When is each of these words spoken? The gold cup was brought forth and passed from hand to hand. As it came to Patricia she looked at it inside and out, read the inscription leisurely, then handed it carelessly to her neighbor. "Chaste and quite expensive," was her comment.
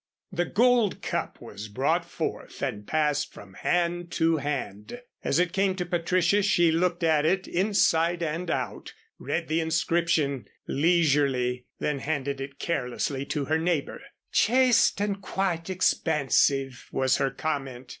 The 0.31 0.45
gold 0.45 1.03
cup 1.03 1.39
was 1.39 1.67
brought 1.67 2.03
forth 2.05 2.63
and 2.63 2.87
passed 2.87 3.31
from 3.31 3.53
hand 3.53 4.09
to 4.13 4.37
hand. 4.37 4.99
As 5.23 5.37
it 5.37 5.53
came 5.53 5.75
to 5.75 5.85
Patricia 5.85 6.41
she 6.41 6.71
looked 6.71 7.03
at 7.03 7.23
it 7.23 7.47
inside 7.47 8.23
and 8.23 8.49
out, 8.49 8.93
read 9.19 9.47
the 9.47 9.59
inscription 9.59 10.47
leisurely, 10.67 11.67
then 11.77 11.99
handed 11.99 12.41
it 12.41 12.57
carelessly 12.57 13.25
to 13.27 13.45
her 13.45 13.59
neighbor. 13.59 14.01
"Chaste 14.31 14.99
and 14.99 15.21
quite 15.21 15.69
expensive," 15.69 16.87
was 16.91 17.17
her 17.17 17.29
comment. 17.29 17.87